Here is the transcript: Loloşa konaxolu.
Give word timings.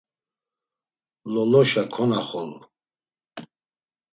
Loloşa 1.33 1.83
konaxolu. 1.93 2.59